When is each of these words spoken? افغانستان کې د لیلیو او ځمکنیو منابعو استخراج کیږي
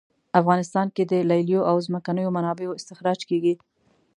افغانستان 0.39 0.87
کې 0.95 1.03
د 1.05 1.13
لیلیو 1.29 1.61
او 1.69 1.75
ځمکنیو 1.87 2.33
منابعو 2.37 2.77
استخراج 2.79 3.19
کیږي 3.29 3.53